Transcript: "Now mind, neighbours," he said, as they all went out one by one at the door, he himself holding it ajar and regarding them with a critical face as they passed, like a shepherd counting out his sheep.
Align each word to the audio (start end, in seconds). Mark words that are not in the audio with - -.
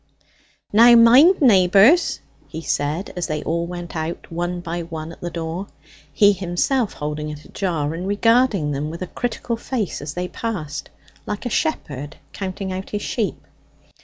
"Now 0.73 0.95
mind, 0.95 1.41
neighbours," 1.43 2.21
he 2.47 2.61
said, 2.63 3.13
as 3.15 3.27
they 3.27 3.43
all 3.43 3.67
went 3.67 3.95
out 3.95 4.31
one 4.31 4.59
by 4.59 4.81
one 4.81 5.11
at 5.11 5.21
the 5.21 5.29
door, 5.29 5.67
he 6.11 6.31
himself 6.33 6.93
holding 6.93 7.29
it 7.29 7.45
ajar 7.45 7.93
and 7.93 8.07
regarding 8.07 8.71
them 8.71 8.89
with 8.89 9.03
a 9.03 9.13
critical 9.13 9.57
face 9.57 10.01
as 10.01 10.15
they 10.15 10.27
passed, 10.27 10.89
like 11.27 11.45
a 11.45 11.51
shepherd 11.51 12.15
counting 12.33 12.73
out 12.73 12.89
his 12.89 13.03
sheep. 13.03 13.45